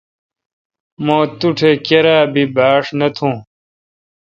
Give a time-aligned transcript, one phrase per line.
[1.05, 3.35] مہ توٹھ کیرا بی باݭ نہ تھون۔